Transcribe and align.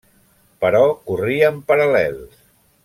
Però 0.65 0.81
corrien 1.11 1.61
paral·lels. 1.71 2.45